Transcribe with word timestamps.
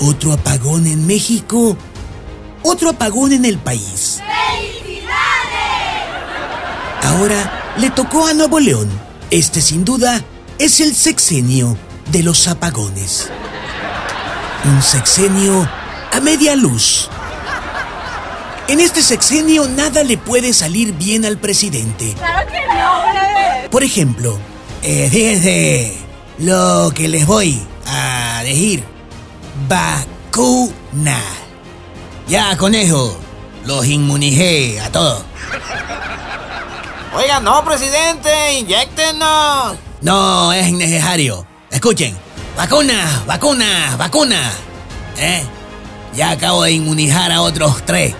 Otro 0.00 0.32
apagón 0.32 0.86
en 0.86 1.06
México. 1.06 1.76
Otro 2.62 2.90
apagón 2.90 3.32
en 3.32 3.44
el 3.44 3.58
país. 3.58 4.20
Ahora 7.02 7.74
le 7.76 7.90
tocó 7.90 8.26
a 8.26 8.32
Nuevo 8.32 8.58
León. 8.58 8.88
Este 9.30 9.60
sin 9.60 9.84
duda 9.84 10.22
es 10.58 10.80
el 10.80 10.94
sexenio 10.94 11.76
de 12.10 12.22
los 12.22 12.48
apagones. 12.48 13.28
Un 14.64 14.82
sexenio 14.82 15.68
a 16.12 16.20
media 16.20 16.56
luz. 16.56 17.08
En 18.68 18.80
este 18.80 19.02
sexenio 19.02 19.68
nada 19.68 20.02
le 20.02 20.16
puede 20.16 20.54
salir 20.54 20.94
bien 20.94 21.24
al 21.24 21.36
presidente. 21.36 22.14
Claro 22.16 22.50
que 22.50 22.60
no, 22.66 23.70
Por 23.70 23.84
ejemplo, 23.84 24.38
eh, 24.82 25.08
fíjense 25.12 25.96
lo 26.38 26.92
que 26.94 27.08
les 27.08 27.26
voy 27.26 27.60
a 27.86 28.42
decir. 28.42 28.93
Vacuna. 29.68 31.20
Ya 32.26 32.56
con 32.56 32.74
eso 32.74 33.18
los 33.64 33.86
inmunicé 33.86 34.80
a 34.80 34.90
todos. 34.90 35.22
Oiga, 37.16 37.40
no, 37.40 37.64
presidente, 37.64 38.58
inyectenos. 38.58 39.76
No 40.00 40.52
es 40.52 40.66
innecesario. 40.66 41.46
Escuchen. 41.70 42.16
Vacuna, 42.56 43.22
vacuna, 43.26 43.96
vacuna. 43.96 44.52
¿Eh? 45.18 45.44
Ya 46.14 46.30
acabo 46.30 46.62
de 46.64 46.72
inmunizar 46.72 47.32
a 47.32 47.42
otros 47.42 47.84
tres. 47.84 48.14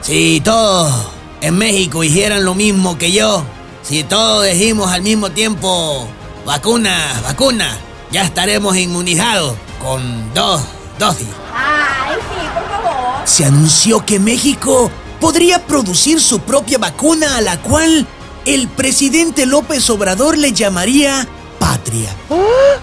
Si 0.00 0.40
todos 0.40 1.08
en 1.40 1.58
México 1.58 2.04
hicieran 2.04 2.44
lo 2.44 2.54
mismo 2.54 2.96
que 2.96 3.12
yo, 3.12 3.44
si 3.82 4.02
todos 4.04 4.46
dijimos 4.46 4.90
al 4.90 5.02
mismo 5.02 5.30
tiempo 5.30 6.08
vacuna, 6.44 7.20
vacuna, 7.22 7.76
ya 8.10 8.22
estaremos 8.22 8.76
inmunizados 8.76 9.54
con 9.82 10.32
dos 10.34 10.62
dosis. 10.98 11.28
Ay, 11.54 12.16
sí, 12.16 12.46
por 12.54 12.68
favor. 12.68 13.26
Se 13.26 13.44
anunció 13.44 14.04
que 14.04 14.18
México 14.18 14.90
podría 15.20 15.66
producir 15.66 16.20
su 16.20 16.40
propia 16.40 16.78
vacuna 16.78 17.36
a 17.36 17.40
la 17.40 17.60
cual 17.60 18.06
el 18.44 18.68
presidente 18.68 19.46
López 19.46 19.88
Obrador 19.90 20.38
le 20.38 20.52
llamaría 20.52 21.26
patria. 21.58 22.14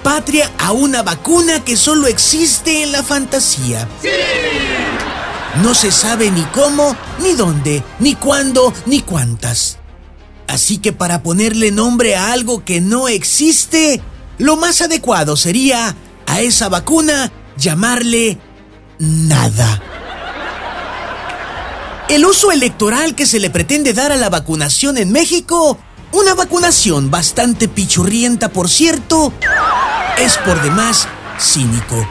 Patria 0.01 0.51
a 0.59 0.71
una 0.71 1.03
vacuna 1.03 1.63
que 1.63 1.77
solo 1.77 2.07
existe 2.07 2.83
en 2.83 2.91
la 2.91 3.03
fantasía. 3.03 3.87
No 5.61 5.73
se 5.73 5.91
sabe 5.91 6.31
ni 6.31 6.41
cómo, 6.45 6.95
ni 7.19 7.33
dónde, 7.33 7.83
ni 7.99 8.15
cuándo, 8.15 8.73
ni 8.85 9.01
cuántas. 9.01 9.77
Así 10.47 10.79
que 10.79 10.91
para 10.91 11.23
ponerle 11.23 11.71
nombre 11.71 12.15
a 12.15 12.31
algo 12.31 12.65
que 12.65 12.81
no 12.81 13.07
existe, 13.07 14.01
lo 14.43 14.57
más 14.57 14.81
adecuado 14.81 15.37
sería 15.37 15.95
a 16.27 16.41
esa 16.41 16.67
vacuna 16.67 17.31
llamarle 17.55 18.37
nada. 18.99 19.81
El 22.09 22.25
uso 22.25 22.51
electoral 22.51 23.15
que 23.15 23.25
se 23.25 23.39
le 23.39 23.49
pretende 23.49 23.93
dar 23.93 24.11
a 24.11 24.17
la 24.17 24.29
vacunación 24.29 24.97
en 24.97 25.13
México, 25.13 25.77
una 26.11 26.33
vacunación 26.33 27.09
bastante 27.09 27.69
pichurrienta 27.69 28.49
por 28.49 28.69
cierto, 28.69 29.31
es 30.17 30.37
por 30.39 30.61
demás 30.61 31.07
cínico. 31.39 32.05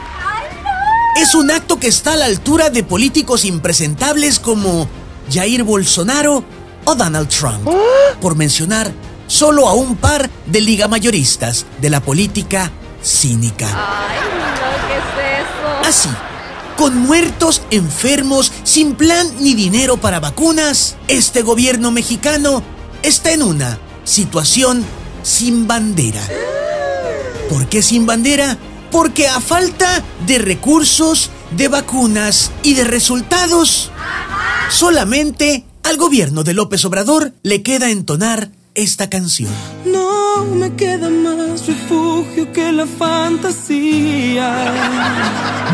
Es 1.15 1.35
un 1.35 1.51
acto 1.51 1.79
que 1.79 1.87
está 1.87 2.13
a 2.13 2.17
la 2.17 2.25
altura 2.25 2.71
de 2.71 2.83
políticos 2.83 3.45
impresentables 3.45 4.39
como 4.39 4.89
Jair 5.31 5.61
Bolsonaro 5.61 6.43
o 6.85 6.95
Donald 6.95 7.29
Trump, 7.29 7.69
por 8.19 8.35
mencionar 8.35 8.91
solo 9.33 9.67
a 9.67 9.73
un 9.73 9.95
par 9.95 10.29
de 10.45 10.61
ligamayoristas 10.61 11.65
de 11.81 11.89
la 11.89 12.01
política 12.01 12.71
cínica. 13.01 13.67
Ay, 13.67 14.19
no, 14.37 14.87
¿qué 14.87 14.97
es 14.97 15.41
eso? 15.41 15.89
Así, 15.89 16.09
con 16.77 16.95
muertos, 16.97 17.63
enfermos, 17.71 18.51
sin 18.63 18.93
plan 18.93 19.27
ni 19.39 19.55
dinero 19.55 19.97
para 19.97 20.19
vacunas, 20.19 20.97
este 21.07 21.41
gobierno 21.41 21.89
mexicano 21.89 22.61
está 23.01 23.31
en 23.31 23.41
una 23.41 23.79
situación 24.03 24.85
sin 25.23 25.65
bandera. 25.65 26.21
¿Por 27.49 27.67
qué 27.67 27.81
sin 27.81 28.05
bandera? 28.05 28.55
Porque 28.91 29.27
a 29.27 29.41
falta 29.41 30.03
de 30.27 30.37
recursos, 30.37 31.31
de 31.57 31.69
vacunas 31.69 32.51
y 32.61 32.75
de 32.75 32.83
resultados, 32.83 33.89
solamente 34.69 35.65
al 35.81 35.97
gobierno 35.97 36.43
de 36.43 36.53
López 36.53 36.85
Obrador 36.85 37.33
le 37.41 37.63
queda 37.63 37.89
entonar 37.89 38.51
esta 38.75 39.09
canción. 39.09 39.51
No 39.85 40.45
me 40.45 40.73
queda 40.75 41.09
más 41.09 41.67
refugio 41.67 42.51
que 42.51 42.71
la 42.71 42.85
fantasía. 42.85 44.53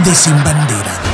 De 0.04 0.16
sin 0.16 0.36
bandera. 0.44 1.09